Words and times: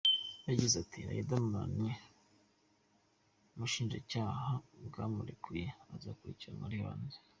Yagize 0.49 0.75
ati: 0.83 0.99
“Riderman 1.09 1.75
ubushinjacyaha 3.53 4.51
bwamurekuye, 4.87 5.65
azakurikiranwa 5.95 6.65
ari 6.67 6.79
hanze. 6.85 7.17